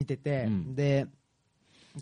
[0.00, 1.06] 見てて、うんで、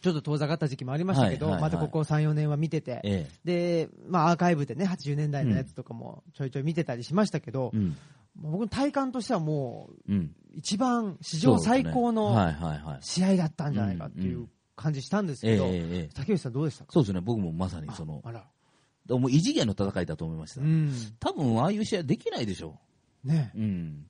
[0.03, 7.97] ちょっと遠ざかった時期もありましたけど、またここ3、4年は見てて、えで、まあアーカイブでね、80年代のやつとかもちょいちょい見てたりしましたけどえ、うん。
[8.37, 10.35] 僕の体感としてはもう、うん。
[10.55, 12.35] 一番史上最高の。
[13.01, 16.93] 試合だったんじゃないかっていう感じしたんですけど、ええええええ竹内さんどうでしたか？
[16.93, 18.45] そうですね、僕もまさにその、あら。
[19.09, 20.61] もう異次元の戦いだと思いました。
[20.61, 20.93] うん。
[21.21, 22.79] 多分、ああいう試合できないでしょ
[23.25, 23.59] ねう。
[23.59, 24.07] うん。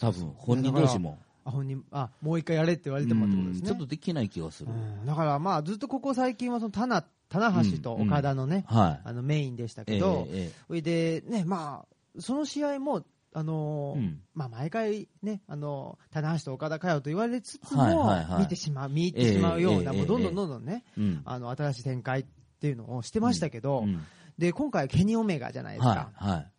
[0.00, 1.18] 多分、本人同士も。
[1.44, 3.60] あ、本人、あ、もう一回やれって言われてもってことですね。
[3.62, 4.70] うんちょっとできない気がする。
[4.70, 9.08] うんだからまあずっとここ最近はその棚棚橋と岡田のね、はい。
[9.08, 21.22] あのメインでしたええけど、えそれでねまあその試合もあのーうんまあ毎回ねあのー棚橋と岡田かよと言われつつはいも見てしまう見入ってしまうようなええもうどんどんどんどんねえうん。
[21.24, 22.24] あの新しい展開っ
[22.60, 24.00] ていうのをしてましたけど、うん
[24.38, 26.10] で今回ケニーオメガじゃないですか。
[26.14, 26.30] はい。
[26.32, 26.51] はい。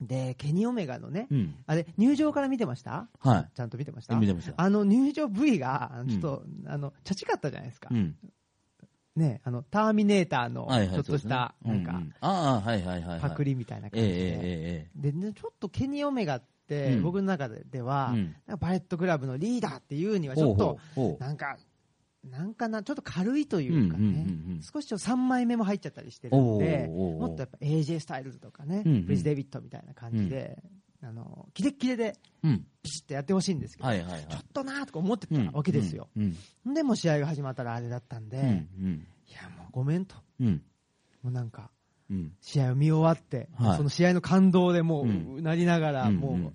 [0.00, 1.54] でケニーオメガのね、うん。
[1.66, 3.08] あれ入場から見てました？
[3.18, 3.50] はい。
[3.54, 4.14] ちゃんと見てました？
[4.16, 4.54] 見てました。
[4.56, 7.88] あの入場部位がちょっと、あのチャチかったじゃないですか。
[7.90, 8.16] うん。
[9.16, 10.68] ね、あの、ターミネーターの。
[10.70, 13.20] ちょっとした、なんかああ、はいはいはいはい。
[13.20, 15.10] パクリみたいな感じええええで。
[15.10, 18.14] えで、ね、ちょっとケニー・オメガって、うん僕の中では、
[18.60, 20.36] バレットクラブのリーダーっていうには、え。
[20.36, 20.78] ちょっと、
[21.18, 21.56] なんか、
[22.24, 30.60] なんかな、ちょっと軽いというかね、うんうんうんうん少しちょっと3枚目も入っちゃったりしてるんで、もっとやっぱ AJ スタイルズとかね、うんうんブリジ・デビットみたいな感じで、
[31.02, 32.66] あの、キレッキレでうん。
[32.82, 34.26] ピシッとやってほしいんですけど、はいはいはい。
[34.28, 36.08] ちょっとなーとか思ってたうんわけですよ。。
[36.16, 36.20] う
[36.70, 36.74] ん。
[36.74, 38.44] でも試合が始まったらあれだったんで、うん。
[38.44, 38.48] う
[38.88, 39.06] ん。
[39.28, 40.16] いやもうごめんと。
[40.40, 40.62] うん。
[41.22, 41.70] もうなんか、
[42.10, 42.32] うん。
[42.40, 45.08] 試合を見終わって、はいその試合の感動でもう、う
[45.40, 46.52] んなりながら、うんもう、うん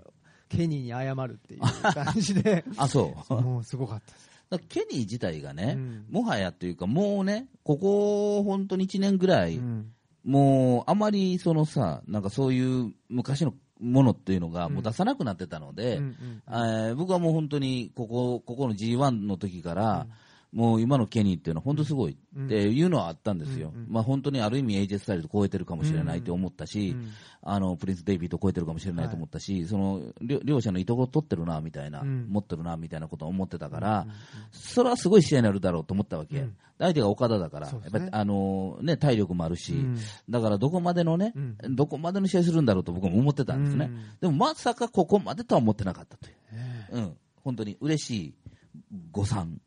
[0.50, 3.34] ケニーに謝るっていう感じで、 あ、そう。
[3.41, 4.33] もうすごかったです。
[4.59, 6.06] ケニー自体がね、うん。
[6.09, 9.92] もはやというか、もうね、ここ本当に1年ぐらい、うん。
[10.23, 20.08] もうあまりそのさ、なんかそういう昔のものっていうのがもう出さなくなってたので、うんうんえー僕はもう本当にここここの G1 の時から、
[20.54, 27.09] もう今のケニーっていうのは本当すごいっていうのはあったんですよ、うんうんまあ、本当にある意味、AJ スタイルと超えてるかもしれないと思ったし、うん。
[27.46, 32.28] あのプリンス・デイビーと超えてるかもしれないと思ったし、その両両者のいとこを取ってるなみたいな、うん。
[32.30, 34.06] 持ってるなみたいなことを思ってたから、
[34.52, 36.56] それはすごい試合になるだろうと思ったわけ、うん。
[36.80, 37.80] 相手が岡田だから、ね。
[37.84, 39.97] やっぱりあの、ね、体力もあるし、うん。
[40.30, 41.75] だからどこまでのね、うん。
[41.75, 44.00] どこまでの試合するんだろうと僕も思ってたんですね、うん。
[44.22, 46.56] でもまさかここまでとは思ってなかったという。
[46.56, 48.34] ねうん、本当に嬉しい
[49.12, 49.59] 誤算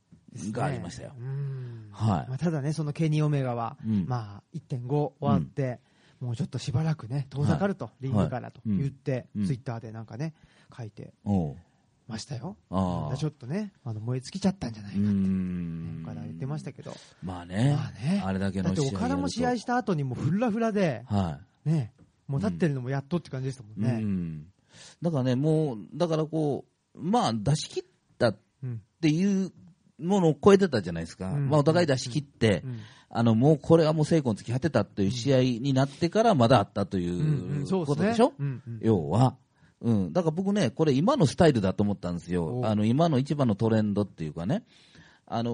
[0.53, 1.13] がありましたよ。
[1.19, 1.89] うん。
[1.93, 2.29] はい。
[2.29, 4.07] まあ、ただね、そのケニー・オメガは、うん。
[4.07, 5.81] まあ、1.5終わって、
[6.21, 9.47] もうちょっとしばらくね、遠ざかると、リングからと言って、うん。
[9.47, 10.35] ツイッターでなんかね、
[10.77, 11.13] 書いて
[12.09, 12.57] ましたよ。
[12.71, 16.03] ちょっとね、あの燃え尽きちゃったんじゃないうかって、ん。
[16.05, 18.23] 岡田言ってましたけど、まあね,、まあね。
[18.25, 21.93] あれだけだって岡田も試合した後にもうフラフラで、とはね、
[22.29, 24.01] もう立ってるのもやっとって感じでしたもんい、ね。
[24.03, 24.47] うん、
[25.03, 26.65] だからね、もう、だからこ
[26.95, 27.85] う、まあ、出し切っ
[28.19, 29.53] たっうんていう
[29.99, 31.49] ものを超えてたじゃないですか、うん。
[31.49, 32.79] まあ、お互い出し切って、うん。
[33.09, 38.33] あのもうこれはもう成功につき果てたという試合になってからまだあったということでしょ、
[38.81, 39.37] 要は。
[39.81, 42.61] うん、だから僕ね、これ今のスタイルだと思ったんですよ。
[42.61, 44.65] おあの、今の一番のトレンドっていうかね。
[45.29, 45.51] あの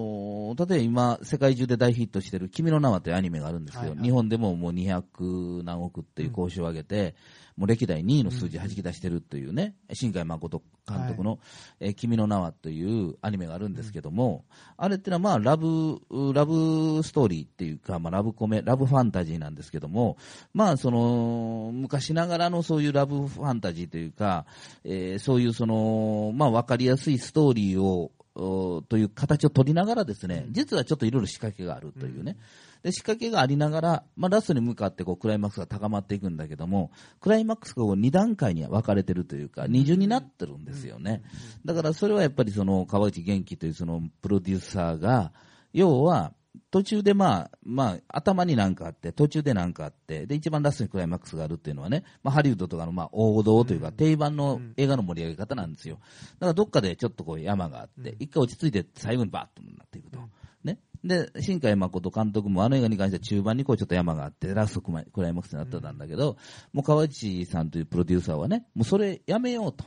[0.55, 3.81] ー例えば今、世界中で大ヒットしてる君の名はというアニメがあるんですよ。
[3.81, 3.99] はいはい。
[4.03, 7.15] 日本でももう200何億っていう講習を上げて、
[7.57, 11.39] もう歴代2位の数字弾き出してるというね、新海誠監督の、
[11.79, 14.45] えー君の名はというアニメがあるんですけども、
[14.77, 15.99] あれってのはまあラブ、
[16.33, 20.17] ラブストーリーっていうか、まあラブコメ、ラブファンタジーなんですけども、
[20.53, 24.45] まあその、昔ながらのそういうラブファンタジーというか、
[24.83, 32.37] えーそういうその、まあわかりやすいストーリーを、おという形を取りながらですね、実はちょっといろいろ仕掛けがあるというね。
[32.81, 36.91] で、仕掛けがありながら、まあラストに向かってこうクライマックスが高まっていくんだけども、
[37.21, 41.21] クライマックスが2段階に分かれてるというか、二重になってるんですよね。
[41.63, 45.31] だからそれはやっぱりその川内元気というそのプロデューサーが、
[45.71, 46.33] 要は、
[46.69, 55.99] 途中でまあ、まあ、頭になんかあって、途中でなんかあって、で、一番ラストにクライマックスがあるっていうのはね、まあ、ハリウッドとかのまあ、王道というか、定番の映画の盛り上げ方なんですよ。
[56.39, 60.19] だからどっかでちょっとこう山があって、一回落ち着いて最後にバーッとなっていくと。
[60.63, 60.79] ね。
[61.03, 66.37] で、新海誠監督もあの映画に関しては中盤にこうちょっと山があって、ラストクライマックスになってたんだけど、
[66.71, 69.85] もう川内さんというプロデューサーはね、もうそれやめようと。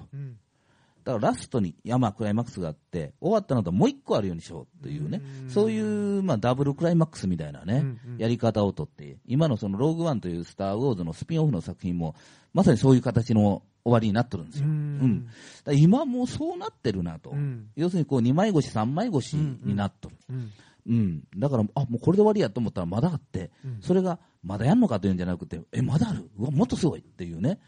[1.06, 5.78] うんだからラストに山、クライマックスがあって、終わったのともう一個あるようにしようというね、そうい
[6.18, 8.18] う、まあ、ダブルクライマックスみたいなね、うんうん。
[8.18, 12.16] やり方をとって、今のそのローグワンというスター・ウォーズのスピンオフの作品も、
[12.52, 14.66] まさにそういう形の終わりになってるんですよ。
[14.66, 15.28] ううん。
[15.76, 17.30] 今もうそうなってるなと。
[17.30, 17.68] うん。
[17.76, 20.16] 要するにこう2枚越し、3枚越しになっとる。
[20.28, 20.52] うん。
[20.88, 23.78] うん、だから、あもうこれで終わりやと思ったらまだあって、うん。
[23.80, 26.30] それがまだやんのかというんじゃなくて、え、まだある？
[26.36, 27.58] うわ、もっとすごいっていうね、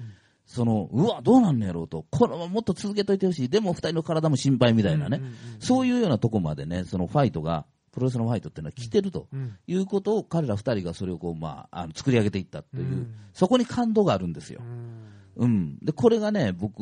[0.49, 5.21] その、うわ、どうなんのやろうと、このままもっと続けといてほしい、でも二人の体も心配みたいなね、
[5.61, 9.29] そういうようなとこまでね、そのファイトが、プロレスのファイトっていうのは来てると
[9.67, 14.63] いうことを、彼ら二人がそれをこう、まあ、あの作り上げていったという、そこに感動があるんですよ。
[15.37, 16.81] うん、でこれがね、僕、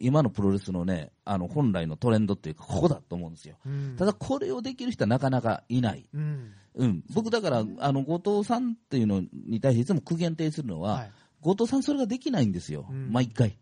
[0.00, 11.12] 今のプロレスのね、あの本来のトレンドっていうか、ここだと思うんですよ、うん、ただこれをできる人はなかなかいない、うん、うん、僕、だから、あの後藤さんっていうのに対していつも苦言呈するのは、はい、
[11.44, 13.58] 後藤さん、それができないんですよ、毎回。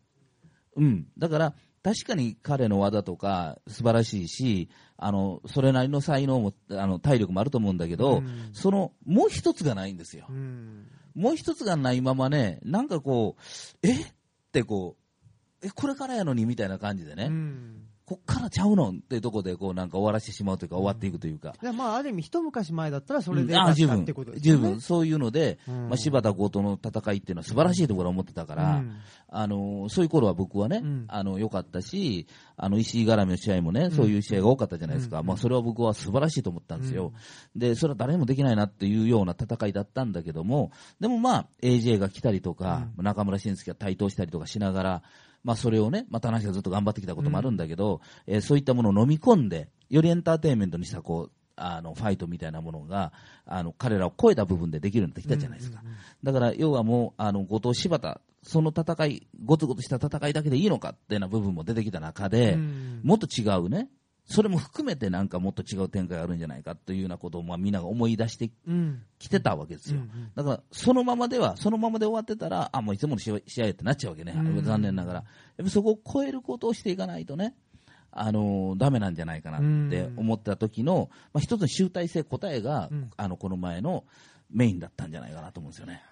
[0.76, 10.29] うん、だから確かに彼の技とか素晴らしいし、あのそれなりの才能もあの体力もあると思うんだけど、そのもう一つがないんですよ。
[11.14, 13.93] もう一つがないままね、なんかこう、え？
[13.93, 14.06] っ
[14.52, 14.96] てこ
[15.62, 17.31] う、え、これからやのにみたいな感じでね、
[18.04, 21.54] こっからちゃうのっていうところでこうなんか終わらせてしまうというか、終わっていくというか。
[21.62, 24.04] いやまあ、ある意味、一昔前だったらそれで、うん、あ十分、
[24.38, 28.96] 十分、そういうので、うん、まあ、柴田強盗の戦いっていうのは素晴らしいところを思ってたから、うん、
[29.28, 32.26] あのそういう頃は僕はね、あの良かったし、
[32.56, 37.12] あの石井絡みの試合もね、そういう試合が多かったじゃないですか、まあ、それは僕は素晴らしいと思ったんですよ、
[37.55, 45.02] でそれは誰もできないなっていうような戦いだったんだけども、でもまあ、AJ が来たりとか、中村慎介が台頭したりとかしながら、
[45.44, 53.12] まあ、それをね、まあ、田中がずっと頑張ってきたこともあるんだけど、うん、えー、そういったものを飲み込んで、よりエンターテインメントにしたこうあのファイトみたいなものが
[53.47, 55.83] あの彼らを超えた部分でできるようになってきたじゃないですか、
[56.23, 63.89] だから要はもうあの後藤柴田その戦いごつごつした戦いだけでいいのかっていうような部分も出てきた中で、うん、もっと違うね
[64.24, 68.50] それも含めてなんかもっと違う展開があるんじゃないかというようなことをまあみんなが思い出して
[69.19, 70.00] きてたわけですよ、
[70.34, 75.19] だからそのままでは、そのままで終わってたら、あもういつもの試合ってなっちゃうわけね、残念ながら、
[75.56, 77.54] やっぱそこを超えることをしていかないとね、
[78.10, 84.04] あのー、ダメなんじゃないかなって思った時の、まあ、一つの集大成答えが、あのこの前の
[84.50, 86.02] メインだったんじゃないかなと思うんですよね。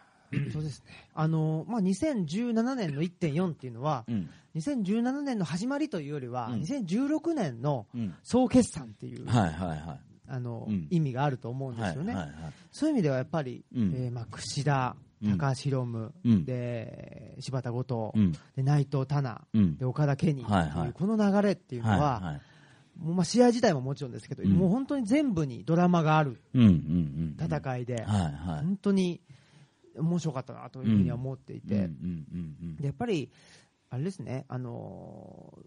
[0.53, 0.87] そうですね。
[1.15, 7.87] あの、まあ、2017年の1.4っていうのは、うん、2017年の始まりというよりは、うん、2016年の
[8.23, 10.01] 総決算っていう、はいはいはい。
[10.29, 12.15] あの、うん、意味があると思うんですよね。
[12.15, 22.41] はいはいはい、そういう意味ではやっぱり、うん、えー、まあ、串田、高橋宏夢、うん、で柴田後藤、うん、で内藤多奈、うん、で岡田健二っていう、はいはい、この流れっていうのは、はいはい。
[22.99, 29.21] もうまあ試合自体ももちろんですけど、もう本当に全部にドラマがある戦いで、本当に
[30.01, 31.89] 面白かったなというふうには思っていて、
[32.79, 33.31] でやっぱり、
[33.91, 35.59] あれですね、あの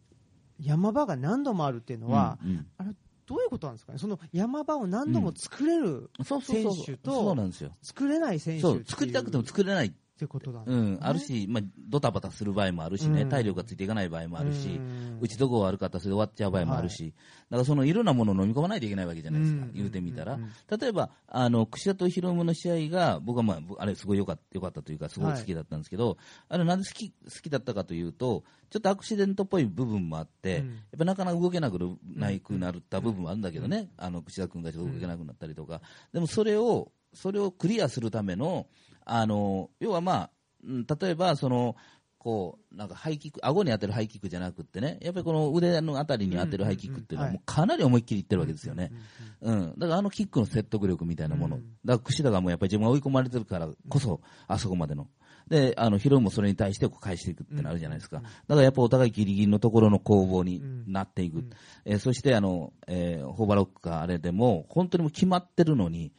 [0.62, 2.52] ー、山場が何度もあるっていうのは、うん。
[2.52, 2.92] うん、あれ
[3.26, 7.36] どういうことなんですかね、その山場を何度も作れる選手と、
[7.82, 14.80] 作れない選手作りたくても作れないってことだ、ね、うん、あるし、まあ、ドタバタする場合もあるしね、体力がついていかない場合もあるし、
[15.20, 20.40] 打ちどこ悪かったらそれで終わっちゃう場合もあるし、はい、だからそのいろんなものを飲み込まないといけないわけじゃないですか、言うてみたら。
[20.70, 26.18] 例えば、あの、串田とヒロムの試合が、僕はまあ、あれすごい良かったかったというか、すごい好きだったんですけど、はい、
[26.50, 31.80] あれなんで好き、好きだったかというと、ちょっとアクシデントっぽい部分もあって、うん、やっぱなかなか動けなく
[32.16, 35.82] ないくなった部分もあるんだけどね、あの、串田君がちょっと動けなくなったりとか、
[36.12, 38.68] でもそれを、それをクリアするための、
[39.06, 40.30] あの、要はまあ、
[40.64, 41.76] 例えばその
[42.24, 48.94] こうなんかハイキック顎に当てるハイキックじゃなくてねやっぱりこの腕のあたりに当てるハイキックっていうのはもうかなり思いっきりいってるわけですよね、
[49.42, 55.08] うん、だからあのキックの説得力みたいなもの、だから櫛田がもうやっぱり自分が追い込まれてるからこそあそこまでの。
[55.50, 58.22] で、あの、ヒロもそれに対してこう返していくってなるじゃないですか。
[58.22, 61.44] だからやっぱお互いギリギリのところの攻防になっていく。
[61.84, 66.14] えー、そしてあの、えー、ホーバーロックかあれでも、本当にもう決まってるのに、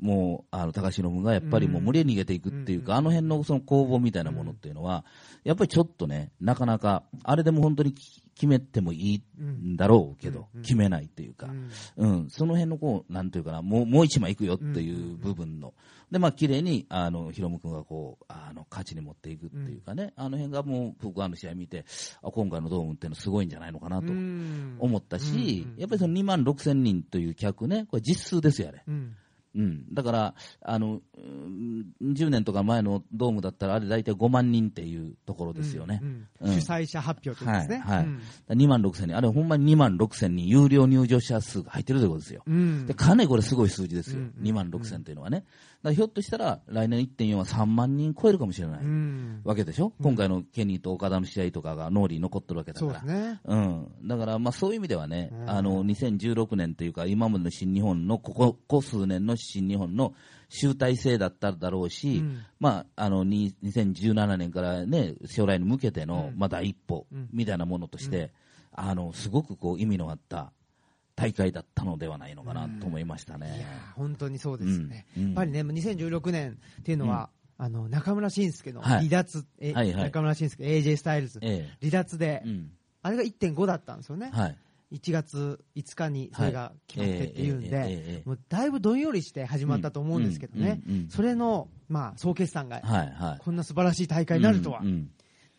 [0.00, 5.04] もう、あの、高篠がやっぱりもう無理に逃げていくっていうか、あの辺のその攻防みたいなものっていうのは、
[5.44, 7.94] やっぱりちょっとね、なかなか、あれでも本当に
[8.36, 11.48] 決めてもいいんだろうけど、決めないっていうか、
[11.96, 15.72] うん、その辺のこう、なんていうかな、もう、もう一枚いくよっていう部分の、
[16.10, 21.86] で、まあ、綺麗に、あの、ヒロム君がこう、あの、勝ちに持っていくっていうかね、あの辺がもう、僕あの試合見て、
[22.22, 28.82] あ、今回のドームっていうのはすごいんじゃないのかなと思ったし、やっぱりその2万6千人という客ね、これ実数ですよ、あれ。
[29.56, 31.00] うん、だから、あの、
[32.02, 36.00] 10年とか前のドームだったら、あれ大体5万人っていうところですよね。
[36.02, 37.78] うんうん、主催者発表とですね。
[37.78, 37.96] はい。
[37.98, 38.06] はい
[38.66, 42.42] 2万6千人、あれほんまに2万6千人、有料入場者数が入ってるということですよ。
[42.86, 44.20] でかなりこれすごい数字ですよ。
[44.40, 45.44] 2万6千というのはね。
[45.75, 48.80] だひょっとしたら来年1.4は3万人超えるかもしれない
[49.44, 60.14] わけでしょ、うん、今回のケニーと岡田の試合とかが脳裏に残ってるわけだから、ね、うん、だからまあそういう意味ではね、あの2016年というか、今までの新日本のここここ数年の新日本の
[60.48, 68.32] 集大成だっただろうし、うん、まあ、あの2017年からね将来に向けての、まあ、第一歩みたいなものとして、
[68.72, 70.52] あのすごくこう意味のあった
[71.16, 73.66] 大会だったのではないのかなと思いましたね。
[73.96, 81.70] 本当にそうですね、うん、やっぱりね、2016年っていうのは、あの中村慎介の離脱、はいはいはい、中村慎介、AJ スタイルズ、え。
[81.80, 82.70] 離脱で、うん、
[83.02, 84.30] あれが1.5だったんですよね。
[84.32, 84.56] はい。
[84.92, 92.82] 1月5日にそれが決まってっていうんで、もうだいぶどんよりして始まったと思うんですけどね、それの、まあ、総決算が、
[93.40, 94.82] こんな素晴らしい大会になるとは。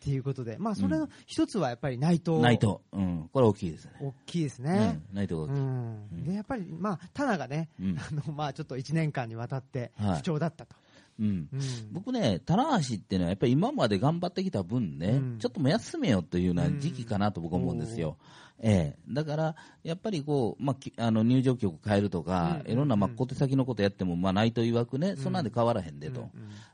[0.00, 2.38] ていうことで、まあ、それの一つはやっぱり内藤。
[2.38, 2.76] 内藤。
[2.92, 3.28] うん。
[3.32, 3.92] これ大きいですね。
[4.00, 5.00] 大きいですね。
[5.12, 5.54] 内藤大きい。
[5.54, 6.24] うん。
[6.24, 10.76] で、やっぱり、まあ、タナがね、あの、まあ、ちょっと1年間にわたって不調だったと。
[11.20, 11.48] うん、
[11.90, 18.18] 僕ね、棚橋っていうのは、やっぱり今まで頑張ってきた分ね、うん、ちょっともう休めよというような時期かなと僕は思うんですよ。
[18.60, 26.28] ええ、だから、やっぱりこう、まあ、あの入場曲変えるとか、いろんな、まあ、小手先のことやっても、まあ、ないと曰くね、そんなんで変わらへんでと、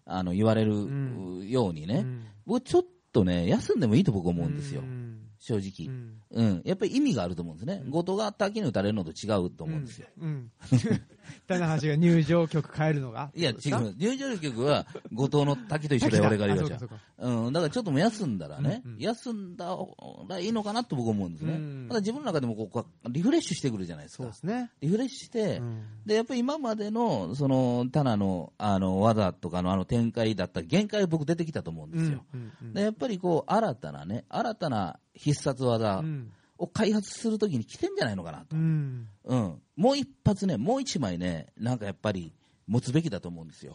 [0.04, 2.06] あの言われるようにね、
[2.46, 4.82] 僕、ちょっとね、休んでもいいと僕思うんですよ。
[5.38, 5.94] 正直、
[6.30, 10.08] うん、やっぱり意味があると思うんですね、後藤が滝に打たれるのと違うと思うんですよ。
[10.20, 10.50] うん
[11.46, 13.30] 棚橋が入場曲変えるのが？
[13.34, 13.94] いや、違う。
[13.98, 17.46] 入場曲は、後藤の滝と一緒で俺が言うじゃん。
[17.46, 17.52] うん。
[17.52, 19.76] だからちょっとも休んだらね、うんうん、休んだ
[20.28, 21.54] らいいのかなと僕思うんですね。
[21.54, 24.24] うん、ただ自分の中でもこう、リフレッシュしてくるじゃないですか。
[24.24, 24.70] そうですね。
[24.80, 32.24] リフレッシュして、うん、で、やっぱり今までの、その、棚の、あの、技とかのあの展開だった限界僕出てきたと思うんですよ。
[32.34, 36.32] うんうんうん、でやっぱりこう、新たなね、新たな必殺技、うん
[36.64, 42.32] を開発するときに来てんじゃないのかなと、うん、うん、もう一発ね、もう一枚ね、なんかやっぱり、
[42.66, 43.74] 持つべきだと思うんですよ。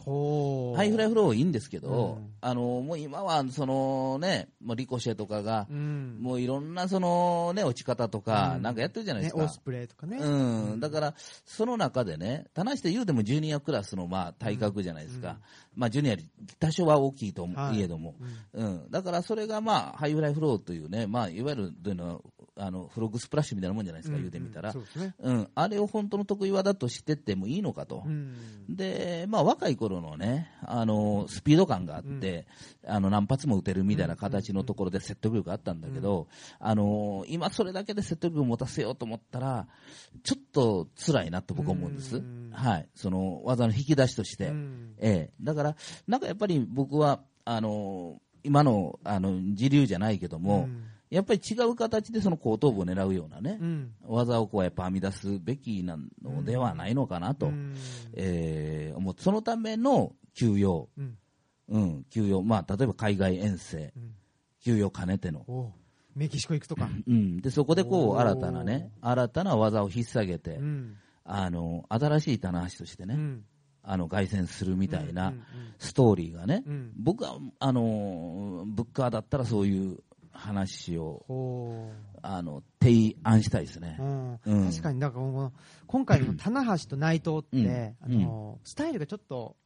[0.76, 9.40] ハイフライフローいいんですけど、うん、あのもう今はそのね、もうリコシェとかが、うん、もういろんなそのね落ち方とか、なんかやってるじゃないですか。
[9.40, 10.18] ね、オスプレイとかね。
[10.18, 15.38] うん、だからその中でね、棚橋って言うてもジュニアクラスのまあ体格じゃないですか。
[15.76, 16.16] まあジュニア
[16.58, 18.14] 多少は大きいといえども、
[18.54, 22.20] はい、うん、だからそれがまあハイフライフローというね、まあいわゆるというのは
[22.56, 24.74] あのフロッグスプラッシュみたいなもんじゃないですか、言うてみたら、
[25.20, 28.04] うん、あれを本当の得意技としてってもいいのかと、
[28.68, 32.46] でまあ、若い頃のねあのスピード感があって、
[32.86, 36.28] あの何発も打てるみたいな形のところで説得力があったんだけど、
[36.58, 39.66] あの今、それだけで説得力を持たせようと思ったら、
[40.22, 44.52] ちょっと辛いなと僕は思うんです、はい、その技の引き出しとして。
[44.98, 45.76] ええ、だから
[46.06, 57.74] なんかやっぱり僕はあの今のあの時流じゃないけども、うんやっぱり違う形でその後頭部を狙うようなね、うん、技をこうやっぱ編み出すべきなのではないのかなと、うん、
[58.14, 61.18] えー、思そのための休養、うん、
[61.68, 63.92] うん、休養、まあ、例えば海外遠征、
[64.64, 65.72] 休養兼ねての。
[66.14, 66.88] メキシコ行くとか。
[67.06, 70.60] うん、でそこでこう新たなね、新たな技を引っ提げて、
[71.24, 73.16] あの新しい棚橋としてね、
[73.82, 75.32] あの凱旋するみたいな
[75.78, 76.64] ストーリーがね、
[76.96, 79.98] 僕はあのブッカーだったらそういう
[80.32, 81.90] 話を
[82.22, 83.96] あの提案したいですね、
[84.46, 85.50] うん、確かにだから
[85.86, 89.56] 今回の棚橋と内藤って、うん、あのスタイルがちょっと、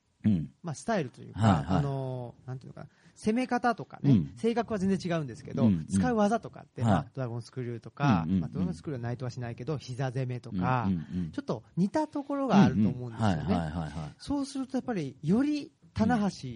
[0.63, 10.89] まあ、スタイルというか、はいはい、あのなんていうのかな攻め方とかね、うん、性格は全然違うんですけど、うん、使う技とかって、まあ、ドラゴンスクリューとか、まあ、ドラゴンスクリューは内藤はしないけど、膝攻めとか、
[11.33, 13.73] ちょっと似たところがあると思うんですよね。
[14.19, 16.49] そうするとやっぱり、より棚橋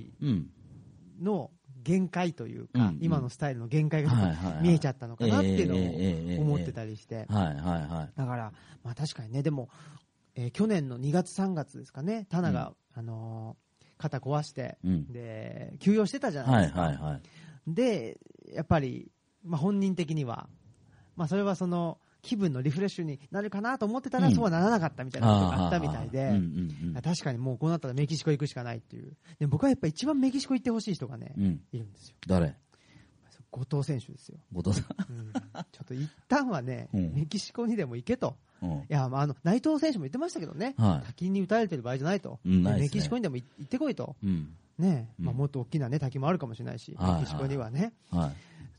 [1.22, 1.50] の
[1.88, 4.12] 限界というか、今のスタイルの限界が
[4.60, 8.52] 見えちゃったのかなっていうのを思ってたりして、だから、
[8.84, 9.70] まあ、確かにね、でも、
[10.34, 17.20] えー、去年の2月、3月ですかね、タナが、うん、あのー、肩壊して、うん、で休養してたじゃないですか。
[17.66, 18.18] で
[18.52, 19.10] やっぱり、
[19.42, 20.46] まあ、本人的には、
[21.16, 26.32] まあ、それはその気分のリフレッシュになるかなと思ってたら、そうはならなかったみたいなことがあったみたいで、
[27.02, 31.34] 確かにもうこうなったらメキシコ行くしかないっていう、で僕はやっぱ一番メキシコ行ってほしい人がね、
[31.72, 32.16] いるんですよ。
[32.26, 32.54] 誰？
[33.50, 34.36] 後藤選手ですよ。
[34.52, 38.36] 後藤さん、うん、ちょっと一旦はね、メキシコにでも行けと。
[38.60, 42.40] いや、まあ、あの、内藤選手も言ってましたけどね、はい、滝に打たれてる場合じゃないと。
[42.44, 44.16] うんね、メキシコにでも行ってこいと。
[44.78, 47.94] ね、まあ、もっと大きなね、滝もあるかもしれないし、メキシコにはね。
[48.10, 48.32] はい、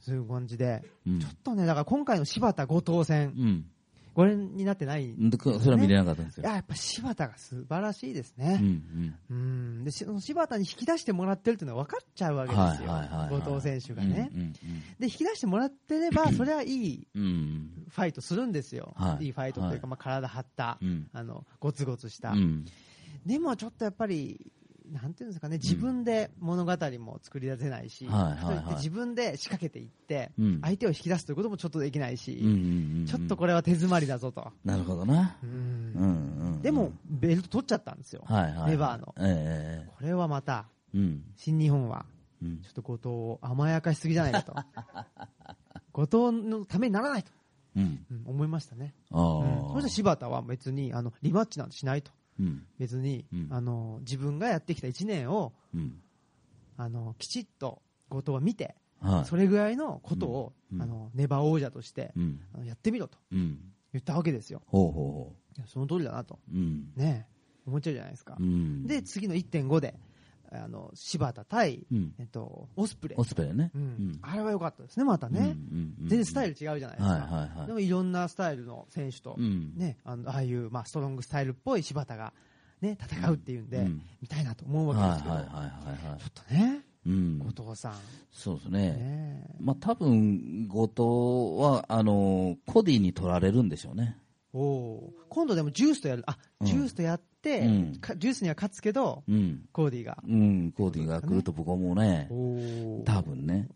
[0.10, 3.66] そういう感じで、ちょっとね、だから今回の柴田後藤戦、
[4.14, 6.44] ご覧になってない、ね、それは見れなかったんですよ。
[6.44, 8.60] いや、やっぱ柴田が素晴らしいですね。
[8.62, 9.34] うん、う
[9.82, 12.92] ん、で、その柴田に引き出してもらってるっていうのは分かっちゃうわけですよ。
[13.30, 14.54] 後藤選手がね、うんうんうん。
[15.00, 18.94] で、引き出してもらってれば、 それはいいファイトするんですよ。
[18.98, 22.34] はい、いいファイトというか、まあ、体張った、うん、あの、ゴツゴツした。
[23.26, 24.52] でもちょっとやっぱり、
[24.92, 28.56] なんていうんですかね、自分で物語も作り出せないし、うんはいはい。
[28.58, 30.32] はい、自分で仕掛けていって、
[30.62, 34.52] 相手を引き出すということもちょっとできないし、うんうんうんうん、ちょっとこれは手詰まりだぞと。
[34.66, 35.38] なるほどな。
[36.62, 39.98] でも、ベルト取っちゃったんですよ、はいはい、レバーの、えー。
[39.98, 42.06] これはまた、うん、新日本は、
[42.42, 44.56] ちょっと後藤を甘やかしすぎじゃないかと。
[45.92, 47.32] 後藤のためにならないと、
[47.76, 48.06] うん。
[48.26, 48.94] 思いましたね。
[49.12, 52.12] そして柴田は別にあのリマッチなんてしないと。
[52.78, 55.54] 別に、あの自分がやってきた1年を、
[56.78, 63.58] あのきちっと後藤は見て、はい、それぐらいのことを、うん、あのネバー王者として、うん、やってみろと言
[63.98, 64.62] ったわけですよ。
[65.66, 66.40] その通りだなと、
[66.96, 67.28] ね
[67.66, 68.38] 思っちゃうじゃないですか。
[68.86, 69.96] で次の1.5で
[70.52, 73.20] あの柴田対、うん、えっと、オスプレイ。
[73.20, 75.56] オスプレイね、うん、あれは良かったですね、またね、
[76.00, 82.34] 全然スタイル違うじゃないですか、でもいろんなスタイルの選手と、ね、あのああいう、まあ、ストロングスタイルっぽい柴田が、
[82.82, 83.88] ね、戦うっていうんで、
[84.22, 86.82] 見たいなと思うわけですけど、ちょっとね。
[87.06, 87.94] うん、後藤さん。
[88.32, 88.94] そうですね。
[88.94, 94.18] ねまあ多分、後藤は、あの、コディに取られるんでしょうね。
[94.54, 100.18] お今度でもジュースとやる、あ、ジュースとやって、うん、ジュースには勝つけど、うん、コーディが。
[100.28, 102.28] うん、コーディが来ると僕は思うね。
[103.06, 103.68] 多分ね。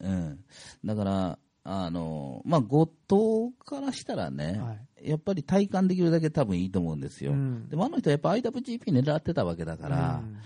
[0.00, 0.38] うん。
[0.84, 7.32] だから、あの、まあ、後藤からしたらね、はい、やっぱり体感できるだけ多分いいと思うんですよ。
[7.32, 10.38] うん、でもあの人はやっぱ IWGP 狙ってたわけだから、うん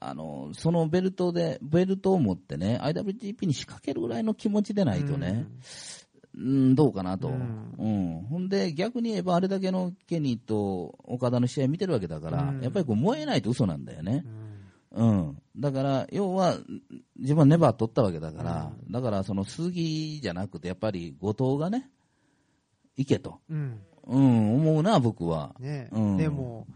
[0.00, 5.46] あのそのベルトで、ベルトを持ってね、IWGP に仕掛けるぐらいの気持ちでないとね、
[6.36, 14.24] うん、どうかなと、うん、うん、ほんで逆に言えばあれだけのケニーと岡田の試合見てるわけだから、うん、やっぱりこう燃えないと嘘なんだよね、
[14.92, 16.56] うん、うん、だから要は
[17.18, 21.88] 自分はネバー取ったわけだから、だからその杉じゃなくてやっぱり後藤がね
[22.96, 23.80] 行けと、うん。
[24.06, 25.88] 思うな僕は、ね。
[26.18, 26.66] でも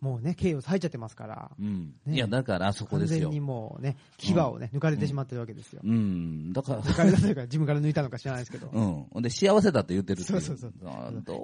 [0.00, 1.50] もうね、ケイオス入っちゃってますから。
[1.58, 1.94] うん。
[2.04, 3.24] ね、いや、だからそこですよ。
[3.24, 5.80] 完全にもうね、牙をね、抜かれてしまってるわけですよ。
[5.84, 6.52] うん。
[6.52, 6.82] だから。
[6.82, 8.68] 抜かれたというか、自分から抜いたのか知らないですけど。
[8.72, 9.06] うん。
[9.10, 10.72] ほんで、幸せだって言ってるそうそうそう。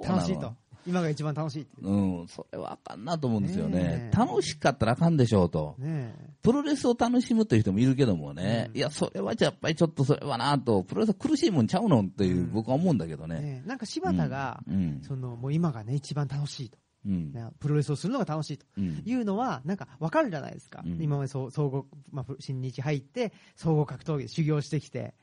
[0.03, 0.53] 楽しいと。
[0.85, 4.11] 今が一番楽しいうん、それはあかんなと思うんですよね。
[4.13, 5.75] 楽しかったらあかんでしょうと。
[5.77, 13.39] ねプロレスを楽しむという人もいるけどもね、うん、いや、それはやっぱりちょっとそれはなと、プロレスは苦しいもんちゃうのっていう、僕は思うんだけどね。
[13.39, 16.77] ねなんか柴田が、うん、その、もう今がね、一番楽しいと。
[17.05, 18.65] うん、プロレスをするのが楽しいと。
[18.79, 25.13] いうのは、なんか分かるじゃないですか、うん、今まで総合、まあ、新日入って、総合格闘技で修行してきて、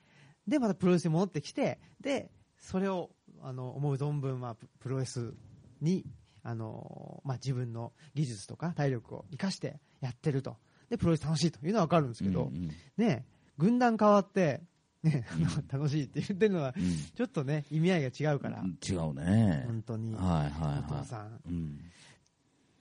[0.47, 3.11] で、またプロレスに戻ってきて、で、それを
[3.43, 5.35] あの思う存分、まあ、プロレス
[5.81, 6.05] に
[6.43, 10.57] あの、まあ、自分の技術とか体力を生かしてやってると、
[10.89, 13.26] でプロレス楽しいというのは分かるんですけど、うんうん、ね、
[13.59, 14.63] 軍団変わって、
[15.02, 15.25] ね、
[15.69, 16.75] 楽しいって言ってるのは、
[17.15, 18.63] ちょっとね、意味合いが違うから。
[18.63, 19.65] 違うね。
[19.67, 20.15] 本当に。
[20.15, 20.78] はいはいはい。
[20.80, 21.41] お父さん。
[21.47, 21.80] うん、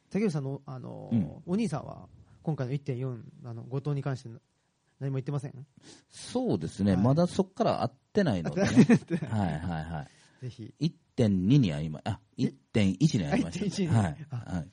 [0.10, 2.08] 竹内さんの、あの、うん、お兄さんは、
[2.44, 4.30] 今回の1.4、あの、後藤に関して
[5.00, 5.68] 何も言ってません？
[6.10, 8.74] そうですね、はい、まだそこから会ってないので、ね、は
[9.52, 10.08] いはいは
[10.42, 10.42] い。
[10.42, 10.74] ぜひ。
[10.80, 13.88] 1.2に会いま、あ、1.1に会いました、ね。
[13.90, 14.28] はい。
[14.30, 14.68] はい。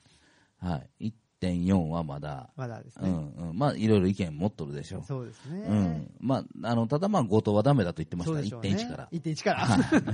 [0.58, 1.14] はい。
[1.42, 3.08] 1.4はまだ、まだですね。
[3.08, 3.12] う
[3.44, 3.58] んうん。
[3.58, 5.04] まあ、いろいろ意見持っとるでしょう。
[5.04, 5.66] そうですね。
[5.68, 6.10] うん。
[6.20, 9.08] まあ、あの、ただまあ、後藤はダメだと言ってました、ね、1.1から。
[9.12, 9.66] 1.1から。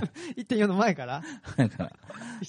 [0.36, 1.22] 1.4の前から
[1.56, 1.92] だから、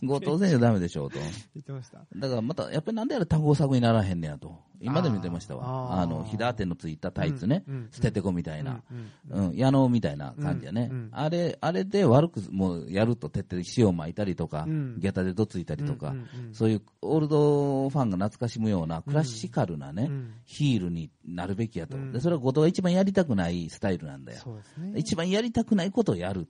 [0.03, 1.19] 後藤選手はダメでしょうと。
[1.53, 1.99] 言ってました。
[2.15, 4.57] だからまた、やっぱりなんであれ単語作にならへんねやと。
[4.79, 6.01] 今でも言ってましたわ。
[6.01, 7.63] あの、ひだてのついたタイツね。
[7.91, 8.81] 捨ててこみたいな。
[9.29, 9.55] うん。
[9.55, 10.91] 矢野みたいな感じやね。
[11.11, 14.67] あれ、あれで悪く、もうやると徹底で塩巻いたりとか、
[14.99, 16.13] 下駄でどついたりとか、
[16.51, 20.09] そういうオールドファンが懐かしむようなクラシカルなね、
[20.45, 21.97] ヒールになるべきやと。
[22.11, 24.41] で、それは後藤が一番やりたくないスタイルなんだよ。
[24.95, 26.47] 一番やりたくないことをやる。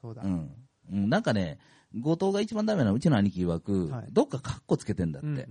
[0.00, 0.22] そうだ。
[0.22, 1.08] うん。
[1.08, 1.58] なんかね、
[1.94, 5.46] 後藤が一番ダメなのうちの兄貴曰く、どっかカッコつけてんだって。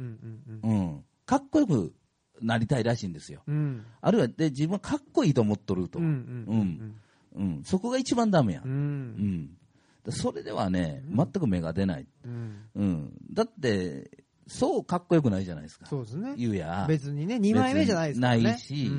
[0.64, 1.04] うん。
[1.26, 1.94] かっこよく
[2.42, 3.42] なりたいらしいんですよ。
[3.48, 6.00] うん、あるいはで自分はかっこいいと思っとると。
[6.00, 6.96] うん。
[7.36, 7.64] うん。
[7.64, 8.62] そこが一番ダメや。
[8.64, 8.72] うん。
[10.06, 12.08] うん、それではね、全く目が出ない。
[12.24, 12.70] うん。
[12.76, 15.88] うん、だって、そうかっこよくないじゃないですか。
[15.88, 16.36] そうですね。
[16.38, 16.86] 言うや。
[16.88, 18.44] 別にね、2枚目じゃないですかね。
[18.44, 18.98] ないし、うん、う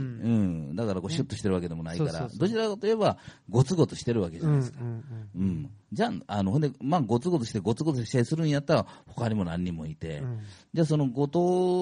[0.73, 0.77] ん。
[0.77, 3.17] だからこうシュッとしてるわけでもないから、どちらかといえば、
[3.49, 4.79] ごつごつしてるわけじゃないですか。
[4.83, 5.05] うん。
[5.37, 10.41] うん、じゃあ、あの、ほんで、まあ、ごつごつして、ごつごつしてするんやったら、他にも何人もいて、うん、
[10.75, 11.27] じゃあその後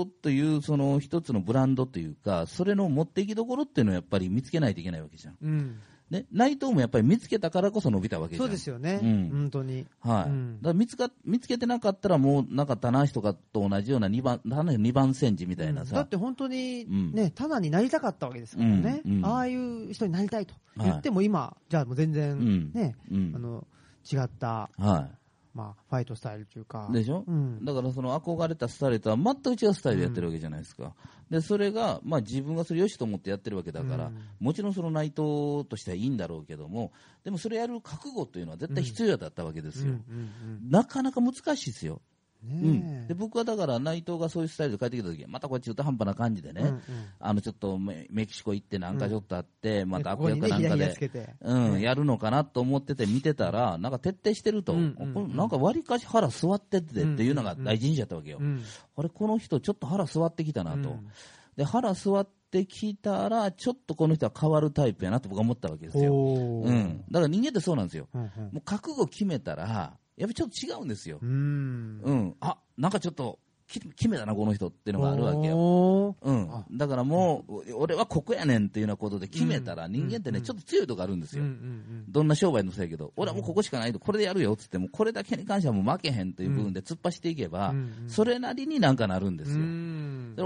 [0.05, 5.81] 藤という、その一つのブランドというか、それの持っていきどころっていうのをやっぱり見つけないといけないわけじゃん。
[6.11, 8.47] うんね、内藤もやっぱり見つけたからこそ伸びたわけじゃん。
[8.47, 9.87] そうですよね、うん、本当に。
[10.01, 22.97] はい、うん、だから見つか見つけてなかったら、もうなんか棚橋とかと同じような2番2番戦時みたいなさ、うん、だって本当にね、棚になりたかったわけですからね、ああいう人になりたいと言っても今、はい、じゃあもう全然ね、
[23.35, 23.67] あの
[24.11, 24.71] 違った。
[24.79, 25.24] はい
[25.55, 26.89] まあ、ファイトスタイルというか。
[26.93, 30.85] でしょ、うん、だからその憧れたスタイルとは全く違うスタイルやってるわけじゃないですか。
[30.85, 30.93] うん、
[31.31, 39.95] で、それが、まあ自分がそれよしと思ってやってるわけだから、うん、もちろんその内藤としてはいいんだろうけども、でもそれやる覚悟というのは絶対必要だったわけですよ。
[40.69, 42.03] なかなか難しいですよ。
[42.51, 46.83] うん、で僕はだから内藤がそういうスタイルで帰ってきた時またこれ中途半端な感じでね、うんうん、
[47.19, 58.41] あのちょっとメキシコ行ってなんかちょっとあって、うん、また悪役かなんかで、ね、うん、やるのかなと思ってて見てたらなんか徹底してると、うんうんうん、なんかわりかし腹座っててっていうのが大事にしちゃったわけよ、
[58.97, 60.97] あれこの人ちょっと腹座ってきたなと。
[61.57, 66.13] で腹座ってきたら、ちょっとこの人は変わるタイプやなと僕は思ったわけですよ。
[66.13, 68.09] うん、だから人間ってそうなんですよ。
[68.15, 71.19] うんうん、もう覚悟決めたら、やっぱりちょっと違うんですよ。
[71.23, 72.37] うん,、うん。
[72.41, 76.15] あ、なんかちょっと決めたな、この人っていうのがあるわけよ。
[76.21, 76.49] うん。
[76.77, 81.45] だからもう、俺はここやねんっていうようなことで決めたら、人間ってね、ちょっと強いとこあるんですよ。
[82.09, 87.75] どんな商売のせいやけど、俺はもうここしかないと、これでやるよっつっても、これだけに関してはもう負けへんという部分で突っ走っていけば、
[88.07, 89.65] それなりになんかなるんですよ。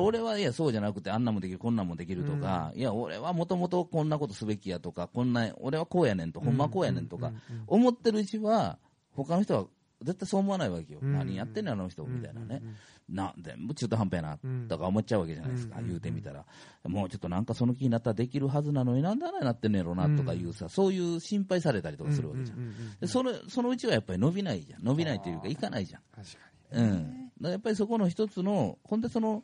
[0.01, 7.33] 俺はいや、そうじゃなくて、あんなもできる、こんなんもできるとか、いや、俺はもともとこんなことすべきやとか、こんな、俺はこうやねんと、ほんまこうやねんとか、
[7.67, 8.79] 思ってるうちは、
[9.25, 9.67] 他の人は
[10.03, 11.01] 絶対そう思わないわけよ。
[11.03, 12.63] 何やってんのあの人みたいなね。
[13.09, 16.45] な全部中途半端やな、とか思っちゃうわけじゃないですか、言うてみたら、
[16.85, 26.03] もうちょっとなんかその気になったらできるはずなのになんであんなになってんねやろなとかいうさ、そういう心配されたりとかするわけじゃん、でそのそのうちはやっぱり伸びないじゃん、伸びないというか、いかないじゃん。
[26.15, 26.39] 確か
[26.73, 29.43] に、うん、やっぱりそこの一つの、ほんでその、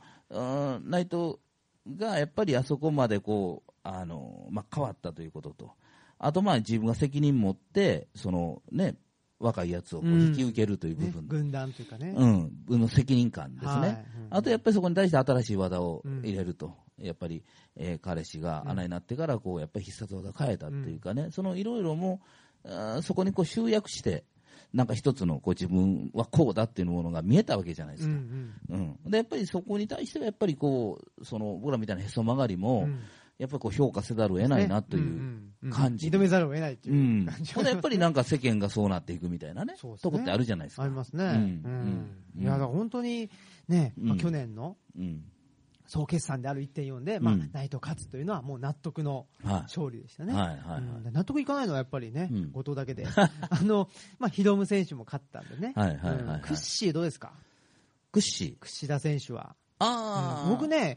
[0.85, 1.39] 内藤
[1.97, 5.73] がやっぱりあそこまでこう、あのまあ、変わったということと、
[6.19, 8.95] あとまあ自分が責任持って、そのね、
[9.41, 17.43] 若いやつをこう引き受けるという部分、ね、軍団というかね、うん、の責任感ですね、はい、あとやっぱりそこに対して新しい技を入れると、うん、やっぱり、
[17.77, 22.21] えー、彼氏が穴になってからこうやっぱり必殺技変えたっていうかね、うん、そのいろいろも
[22.65, 24.25] あそこにこう集約して、
[24.73, 28.15] なんか一つのこう自分はこうだっていうものが見えたわけじゃないですか。
[28.15, 28.99] うん、うん。
[29.05, 32.89] うん、でやっぱりそこに対してはやっぱりこうその僕らみたいなへそ曲がりも、
[33.39, 36.09] やっぱりこう評価せざるを得ないなという感じ。
[36.09, 36.93] 認めざるを得ないってい
[37.23, 40.83] う感じ、うん、やっぱりなんか世間がそうなっていくみたいなね、とこってあるじゃないですか。
[40.85, 41.25] ありますね。
[41.25, 41.29] う
[41.69, 42.11] ん。
[42.39, 43.31] いや、だから本当に
[43.69, 44.77] ね、まあ、去年の、
[45.87, 50.33] 総決算である1.4で、まあ、内藤勝つというのはもう納得の勝利でしたね。
[51.13, 53.07] 納得いかないのはやっぱりね、後藤だけで。
[53.15, 53.31] あ
[53.63, 55.73] の、まあ、ヒドム選手も勝ったんでね。
[55.77, 57.33] はいはいはい、クッシーどうですか？
[58.13, 59.57] クッシー櫛田選手は。
[59.79, 60.97] ああ、僕ね、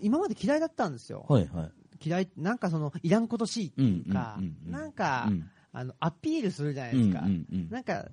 [0.00, 1.24] 今まで嫌いだったんですよ。
[1.28, 1.70] はいはい。
[2.04, 5.30] 嫌い、なんかその、いらんことしいっていうか、なんか、
[5.72, 7.22] あの、アピールするじゃないですか。
[7.70, 8.06] なんか、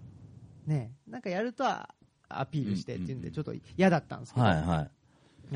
[0.66, 4.92] ね、なんかやるとアピールしてっていうんで、ちょっと嫌だったんですけど、はいはい、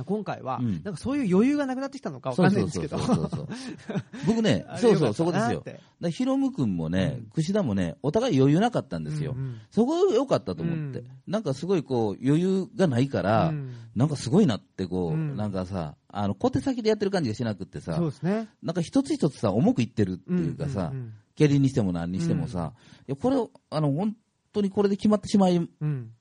[0.06, 2.97] 今回は、なんかそういう余裕がなくなってきたのかわかんないんですけど。
[4.28, 5.63] 僕ね、そうそう、そこですよ。
[6.10, 9.36] ヒロム君もね、櫛田もね、お互い余裕なかったんですよ。
[9.71, 11.04] そこ良かったと思って。
[11.28, 13.54] なんかすごいこう、余裕がないから、
[13.95, 17.93] なんかすごいなってこう、なんかさ、あの、小手先でやってる感じがしなくってさ。
[18.63, 20.91] なんか一つ一つさ、重くいってるっていうかさ、
[21.36, 22.73] 蹴りにしても何にしてもさ、
[23.08, 23.38] いや、これ、
[23.69, 24.17] あの、本当
[24.62, 25.67] にこれで決まってしまい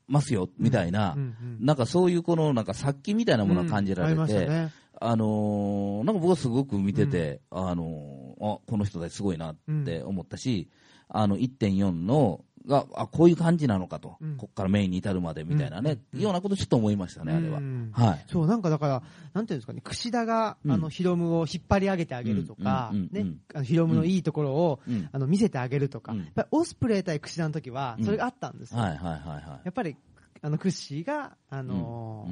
[0.06, 1.16] ますよ、みたいな、
[1.60, 4.68] なんかそういうこの、なんか殺気みたいなものが感じられて、
[5.00, 10.68] あのなんか僕はすごく見てて、あのあ、この人たちすごいなって思ったし、
[11.08, 17.60] あの、1.4の、が、あ、こういう感じなのかと、うん、ここからメインに至るまでみたいなね、うん、ようなことちょっと思いましたね、あれは。
[17.92, 18.24] はい。
[18.30, 19.02] そう、なんかだから、
[19.32, 24.80] なんていうんですかね、櫛田が、あの、ヒロムを引っ張り上げてあげるとか、ね、あのヒロムのいいところを、
[25.12, 28.80] あの、見せてあげるとか、やっぱりオスプレイ対櫛田の時は、それがあったんですよ。
[28.80, 29.44] はいはいはいはい。
[29.64, 29.96] やっぱり、
[30.42, 32.28] あの、クッシーが、あの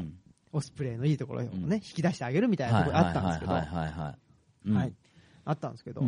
[0.52, 4.92] オスプレイのいいところをね、引き出してあげるみたいなところがあったんですけど、はい。
[5.44, 6.02] あったんですけど、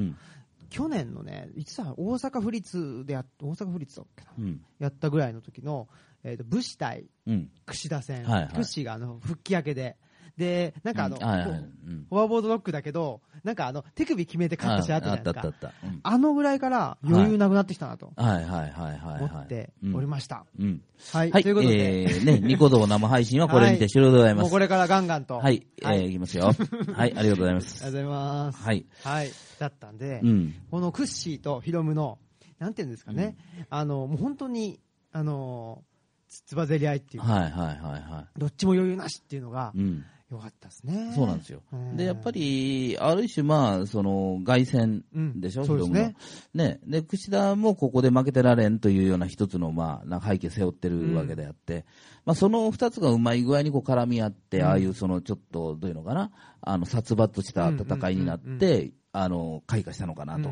[0.71, 5.89] 去年のね、いつだ、大阪府立でや大阪府立だっけな、うん、やったぐらいの時の、
[6.23, 7.07] えーと、武士対
[7.67, 9.97] 櫛田戦、はいはい、があの復帰明けで、
[10.39, 11.49] で、なんかあの、うんはいはい、
[12.09, 15.73] フォアボードロックだけど、なんかあの、手首決めて勝った試合あったじゃないですか。
[16.05, 18.13] あのぐらいから余裕なくなってきたなと。
[18.17, 19.25] はいはいはいはい。
[19.25, 20.47] 思っておりました。
[20.59, 20.81] うん。
[21.13, 21.33] はい。
[21.33, 22.03] ということで。
[22.03, 24.43] えー、ね、ニコ動生配信はこれにて終了でございます。
[24.43, 25.39] もうこれからガンガンと。
[25.39, 25.67] はい。
[25.83, 26.53] えー、いきますよ。
[26.95, 27.85] はい、ありがとうございます。
[27.85, 28.63] ありがとうございます。
[28.63, 28.87] はい。
[29.03, 29.31] はい。
[29.59, 30.23] だったんで、
[30.71, 32.19] このクッシーとヒロムの、
[32.61, 33.37] なんていうんですかね、
[33.71, 34.79] あの、もう本当に、
[35.11, 35.83] あの、
[36.29, 38.39] つばぜり合いっていうか、はいはいはいはい。
[38.39, 41.13] どっちも余裕なしっていうのが、うんよかったですね。
[41.15, 41.63] そうなんですよ。
[41.95, 45.03] で、やっぱり、ある種、まあ、その、凱旋
[45.41, 46.17] でしょ、うん、そうですね。
[46.53, 46.81] ね。
[46.87, 51.83] で、櫛田もここで負けてられんというような一つの、まあ、背景背負ってるわけであって、うん、
[52.27, 60.51] まあ、その二つがうまい具合にこう絡み合って、うん、ああいうその、ちょっと、どういうのかな、あの、殺伐した戦いになって、あの、開花したのかなと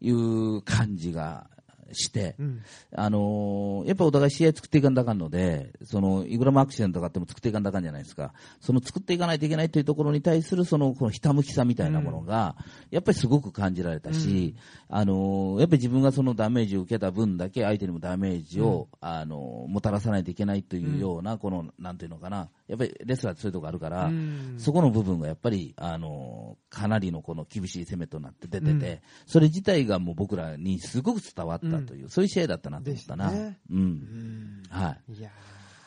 [0.00, 1.50] いう感じが
[1.92, 2.62] して、うん、
[2.94, 8.32] あのー、やっぱお互い試合作っていかんだかんので、その、いくらもアクシデントがあっても作っていかんだかんじゃないですか。
[8.60, 12.56] その作っていかないといけないというところに対する、その、このひたむきさみたいなものが、
[12.90, 14.54] やっぱりすごく感じられたし、
[14.90, 24.10] うん、あのー、やっぱり自分がそのダメージを受けた分だけ相手にもダメージを、うん、あのー、もたらさないといけないというような、この、なんていうのかな、やっぱりレスラーってそういうとこあるから、
[24.56, 33.30] そこの部分がやっぱり、あのかなりのこの厳しい攻めとなって出てて、それ自体がもう僕らにすごく伝わったという、そういう試合だったなと思ったな。
[33.30, 34.62] ね、うん。
[34.70, 35.12] はい。
[35.14, 35.30] いや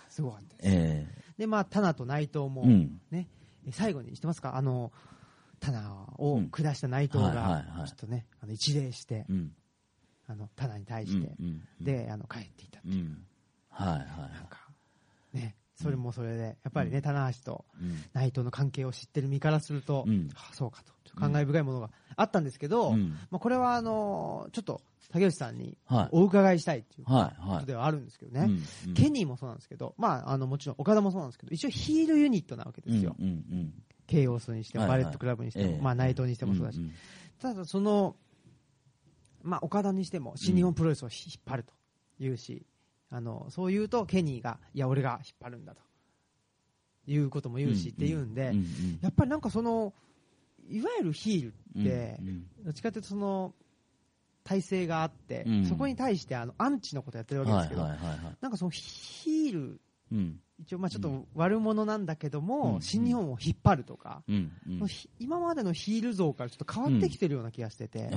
[0.10, 0.76] すごかったです。
[0.76, 2.66] えー、で、まあ、タナと内藤も、
[3.10, 3.30] ね、
[3.72, 4.58] 最後にしてますか？
[4.58, 4.92] あの
[5.60, 9.52] 棚を下した内藤がちょっとね、あの一礼して、うん、
[10.28, 11.32] あの棚に対して、
[11.80, 13.26] であの帰っていたっていう、うん、
[13.70, 14.08] はいはい、なん
[14.50, 14.60] か
[15.34, 17.66] ねそれもそれでやっぱりね、棚橋と
[18.14, 20.94] 内藤の関係を知ってる身からすると、うん、あそうかと。
[21.16, 22.92] 感慨深いものがあったんですけど、
[23.30, 24.82] まあ、これはあのちょっと
[25.12, 25.78] 竹内さんに
[26.12, 27.12] お伺いしたいっていうこ
[27.60, 28.50] とではあるんですけどね、
[28.96, 33.16] ケニーもそうなんですけど、まあ、あのもちろん岡田もそうなんですけど一応ヒールユニットなわけですよ、
[34.08, 36.80] ケイオスにしてもバレットクラブにしても、まあ、内藤にしてもそうだし、
[37.40, 38.16] ただその、
[39.44, 41.74] まあ、岡田にしても新日本プロレスを引っ張ると
[42.24, 42.66] いうし、
[43.14, 45.82] あのそう言うとケニーがいや俺が引っ張るんだと
[47.06, 48.54] いうことも言うしって言うんで、
[49.02, 49.94] やっぱりなんかその
[50.68, 52.18] いわゆるヒールって、
[52.64, 53.54] どっちかというとその
[54.44, 57.84] 体制があって、そこに対してあのアンチのことやってるわけですけど、
[58.42, 59.82] なんかそのヒール
[60.60, 64.24] 一応まあちょっと悪者なんだけども、新日本を引っ張るとか、
[65.20, 68.10] 今までのヒール像からちょっと変わってきてるような気がしてて、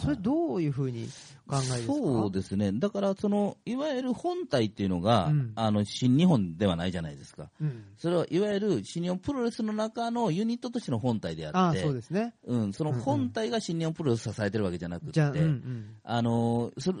[0.00, 1.08] それどういうふうに
[1.46, 1.92] 考えですか？
[1.92, 12.34] そうですね、だからそのいわゆる本体っていうのが、うん、あの新日本ではないじゃないですか、うん、それはいわゆる新日本プロレスの中のユニットとしての本体であって、そうですね。
[12.46, 15.20] うん、その本体が新日本プロレスを支えてるわけじゃなくて、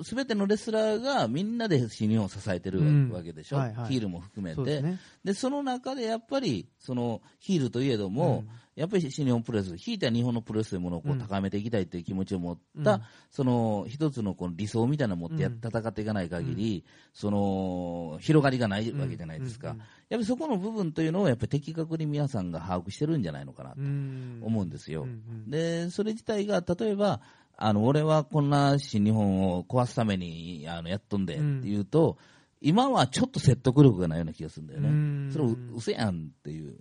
[0.02, 2.80] すべてのレスラーがみんなで新日本を支えてる
[3.12, 19.76] わけでしょ、はいはい、ヒールも含めて、そね、でその中でやっぱりそのヒールといえども、やっぱり新日本プロレス、ひいては日本のプロレスというものをこう高めていきたいという気持ちを持った、うん、その一つのこの理想みたいなのを持ってや、戦っていかない限り、その広がりがないわけじゃないですか、やっ
[20.08, 25.06] ぱりそこの部分というのをやっぱり的確に皆さんが把握してるんじゃないのかなと思うんですよ。
[25.46, 27.20] でそれ自体が例えば
[27.62, 31.26] あの俺はこんな新日本を壊すためにあのやっとん。
[31.26, 32.16] でって言うと、
[32.60, 35.32] 今はちょっと説得力がないような気がするんだよね。
[35.32, 35.44] それ
[35.74, 36.76] 嘘やんっていう。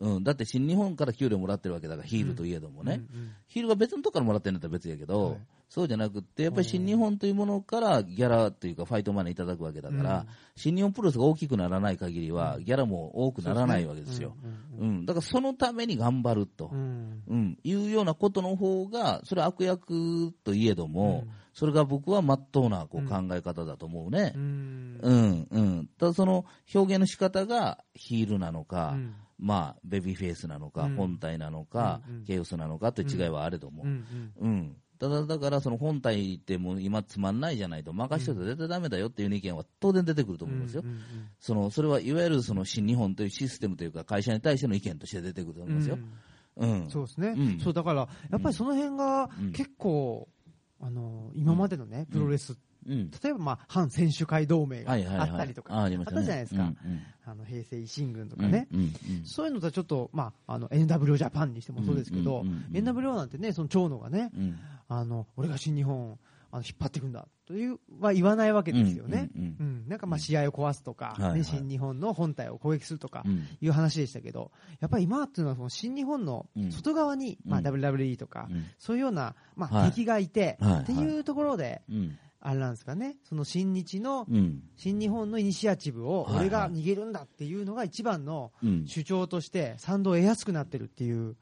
[0.00, 3.02] うん、だって新日本から給料もらってるわけだから、ヒールといえどもね、
[3.48, 14.34] ヒールが別のとこからもらってるんだったら別やけど、はい、そうじゃなくて、やっぱり新日本というものからギャラというか、ファイトマネーいただくわけだから、うん、新日本プロレスが大きくならない限りは、ギャラも多くならないわけですよ。
[14.78, 17.58] うん、だからそのために頑張ると、うん。
[17.62, 24.32] いうようなことの方が、それは悪役といえども、それが僕はまっとうなこう考え方だと思うね。
[24.34, 25.88] うん、うん、うん。
[25.98, 28.96] ただその表現の仕方がヒールなのか、
[29.38, 33.86] まあ、ベビーフェイスなのか、うん、本体なのか、うんうん、ケイオスなのかという違いはあれども、う。
[33.86, 40.84] ん、うん、ただ、だからその本体ってもう今つまんないじゃないと、任してると絶対だめだよっていう意見は当然出てくると思うんですよ。
[41.40, 45.98] そのそれはいわゆるその新日本というシステムというか、会社に対しての意見として出てくると思いますよ。
[46.56, 50.28] うん、そうですね、そうだから、やっぱりその辺が結構、
[50.80, 52.56] あの今までのね、プロレス。
[52.86, 56.72] 例えば、まあ、反選手会同盟があったりとか、あったじゃないですか、
[57.26, 58.68] あの平成維新軍とかね、
[59.24, 66.18] そういうのとはちょっと、まあ、あの NWO ジャパンにしてもそうですけど、うんうんうんうん、NWO なんてね、その長野がね、うん、あの俺が新日本
[66.52, 73.24] あの引っ張っていくんだというは言わないわけですよね、うん、うん、なんかまあ試合を壊すとか、ね、はいはい、新日本の本体を攻撃するとか
[73.60, 81.82] いう話でしたけど、やっぱり今っていうのはその新日本の外側に、まあ、WWE とか、そういうような、まあ、敵がいて、っていうところで、
[82.42, 88.50] あれなんですかね、その新日の、うん、新日本のイニシアチブを俺が逃げるんだっていうのが一番の
[88.86, 91.36] 主張として賛同を得やすくなってるっていうこ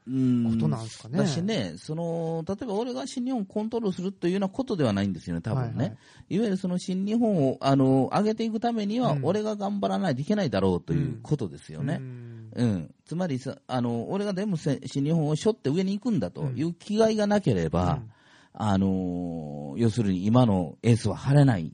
[0.59, 1.17] となんですかね。
[1.17, 5.67] だしね、その、例えば俺が新日本をコントロールするというようなことではないんですよね、多分ね。
[5.67, 11.99] はいはい、いわゆるその新日本を、あの、上げていくためには、俺が頑張らないといけないだろうということですよね。
[12.01, 18.11] うん、うん、つまりさ、あの、俺が全部新日本を背負って上に行くんだという気概がなければ、うん
[18.53, 21.73] あの要するに今のエースは張れない、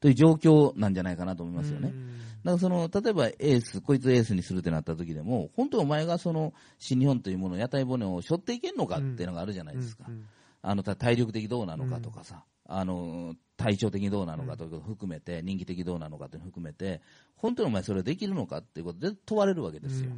[0.00, 1.92] という状況なんじゃないかなと思いますよね。
[2.44, 10.04] だからその例えばエース、こいつエースにするってなった時でも、本当にお前がその新日本というもの、屋台骨を背負っていけんのかっていうのがあるじゃないですか。
[10.62, 17.00] あの体力的どうなのかとかさ、あの体調的どうなのかということを含めて、人気的どうなのかというのを含めて、
[17.36, 20.12] 本当にお前それできるのかっていうことで問われるわけですよ。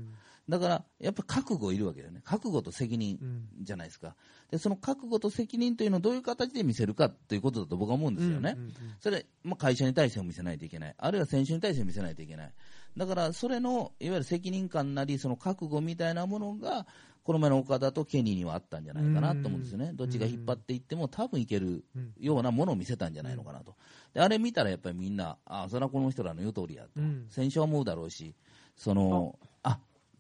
[0.51, 2.21] だから、やっぱ覚悟いるわけだよね。
[2.25, 3.19] 覚悟と責任
[3.63, 4.17] じゃないですか。
[4.51, 8.57] で、その覚悟と責任というのをどういう形で見せるかということだと僕は思うんですよね。
[8.99, 10.95] それ、まあ、会社に対しても見せないといけない。
[10.99, 12.53] あるいは選手に対しても見せないといけない。
[12.97, 16.87] だから、それの、いわゆる責任感なり、その覚悟みたいなものが、
[17.23, 19.93] この前の岡田とケニーにはあったんじゃないかなと思うんですよね。
[19.95, 21.85] どっちが引っ張っていっても多分いける
[22.19, 23.77] ようなものを見せたんじゃないのかなと。
[24.15, 27.01] で、あれ見たらやっぱりみんな、ああ、それはこの人らの言う通りやと。
[27.29, 28.35] 選手は思うだろうし、
[28.75, 29.47] その、あ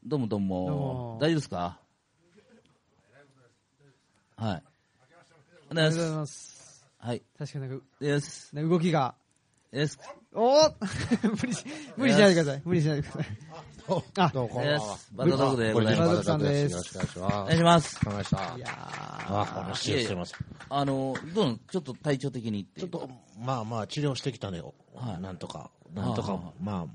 [0.04, 1.18] どうもどうも。
[1.20, 1.78] 大丈夫ですか？
[4.36, 4.62] はい。
[5.70, 6.86] お願いします。
[6.98, 7.22] はい。
[7.38, 8.54] 確かになんか、です。
[8.54, 9.14] 動きが
[9.70, 9.98] です。
[10.32, 10.54] お
[11.22, 11.64] 無理し、
[11.96, 12.62] 無理しないでください。
[12.64, 13.36] 無理しないでください。
[14.16, 14.98] あ、どうもこんばんは。
[15.12, 16.08] バドドグでございます。
[16.08, 16.72] バドさんです。
[16.72, 18.00] よろしくお願いします。
[18.06, 20.34] お願いやあ、話をしてます。
[20.70, 24.62] あの、どうなちょっと体調的にちょっと、まあまあ、治療してきたね。
[24.94, 25.20] はい。
[25.20, 26.86] なんとか、なんとか、まあ、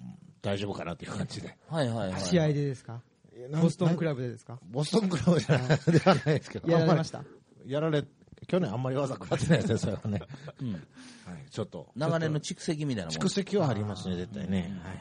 [0.46, 1.58] 大丈夫かなっていう感じで。
[1.68, 2.22] はいはいはい。
[2.22, 3.02] 試合でですか？
[3.62, 4.60] ボストンクラブでですか？
[4.70, 6.72] ボストンクラブじゃないではないですけど。
[6.72, 7.24] やられました？
[7.66, 8.04] やられ、
[8.48, 10.22] 去年あんまり技食らってないですね、それはね。
[10.62, 10.74] うん。
[10.74, 11.90] はい、ちょっと。
[11.96, 14.80] 長年の蓄積みたいな蓄積はありますね、絶対ね。
[14.84, 14.98] はい。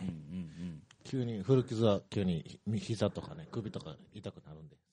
[1.04, 4.76] 急に、古傷は急に膝とかね、首とか痛くなるんで。